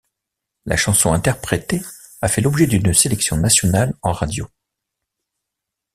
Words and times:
La 0.65 0.77
chanson 0.77 1.13
interprétée 1.13 1.79
a 2.23 2.27
fait 2.27 2.41
l'objet 2.41 2.65
d'une 2.65 2.91
sélection 2.91 3.37
nationale 3.37 3.93
en 4.01 4.11
radio. 4.13 4.47